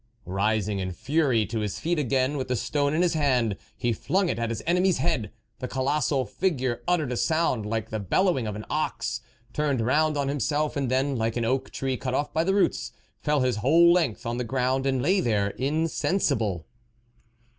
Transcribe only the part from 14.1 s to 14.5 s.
on the